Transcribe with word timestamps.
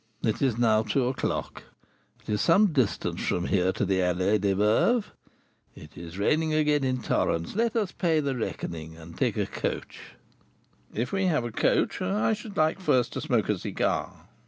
It 0.23 0.41
is 0.41 0.57
now 0.57 0.81
two 0.81 1.05
o'clock; 1.07 1.61
it 2.23 2.29
is 2.31 2.41
some 2.41 2.73
distance 2.73 3.21
from 3.23 3.45
here 3.45 3.71
to 3.73 3.85
the 3.85 3.99
Allée 3.99 4.41
des 4.41 4.55
Veuves; 4.55 5.11
it 5.75 5.95
is 5.95 6.17
raining 6.17 6.55
again 6.55 6.83
in 6.83 7.03
torrents; 7.03 7.55
let 7.55 7.75
us 7.75 7.91
pay 7.91 8.19
the 8.19 8.35
reckoning 8.35 8.97
and 8.97 9.15
take 9.15 9.37
a 9.37 9.45
coach." 9.45 10.15
"If 10.91 11.11
we 11.11 11.25
have 11.27 11.45
a 11.45 11.51
coach, 11.51 12.01
I 12.01 12.33
should 12.33 12.57
like 12.57 12.79
first 12.79 13.13
to 13.13 13.21
smoke 13.21 13.47
a 13.49 13.59
cigar." 13.59 14.25